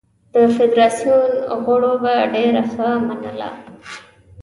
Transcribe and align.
د 0.33 0.35
فدراسیون 0.55 1.29
غړو 1.65 1.93
به 2.03 2.13
ډېره 2.33 2.63
ښه 2.71 2.87
منله. 3.07 3.49